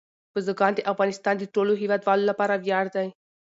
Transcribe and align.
بزګان 0.33 0.73
د 0.75 0.79
افغانستان 0.91 1.35
د 1.39 1.43
ټولو 1.53 1.71
هیوادوالو 1.81 2.29
لپاره 2.31 2.53
ویاړ 2.63 2.85
دی. 2.95 3.07